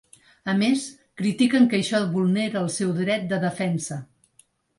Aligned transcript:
A 0.51 0.53
més, 0.61 0.85
critiquen 1.21 1.67
que 1.73 1.77
això 1.81 1.99
vulnera 2.15 2.59
el 2.63 2.73
seu 2.79 2.95
dret 3.03 3.29
de 3.35 3.41
defensa. 3.45 4.01